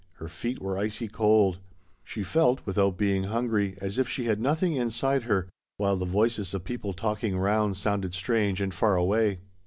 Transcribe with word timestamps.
Her 0.13 0.27
feet 0.27 0.59
were 0.59 0.79
icy 0.79 1.07
cold; 1.07 1.59
she 2.03 2.23
felt, 2.23 2.65
with 2.65 2.75
out 2.79 2.97
being 2.97 3.25
hungry, 3.25 3.77
as 3.79 3.99
if 3.99 4.09
she 4.09 4.25
had 4.25 4.39
nothing 4.41 4.71
in 4.71 4.77
NEW 4.85 4.85
HOPES. 4.85 4.95
121 4.97 5.21
side 5.21 5.27
her, 5.29 5.49
while 5.77 5.95
the 5.95 6.05
voices 6.11 6.55
of 6.55 6.63
people 6.63 6.93
talking 6.93 7.35
around 7.35 7.77
sounded 7.77 8.15
strange 8.15 8.61
and 8.61 8.73
far 8.73 8.95
away. 8.95 9.41